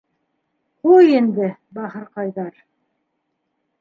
[0.87, 1.49] —Ҡуй инде,
[1.81, 2.61] бахырҡайҙар.